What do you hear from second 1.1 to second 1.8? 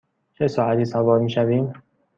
می شویم؟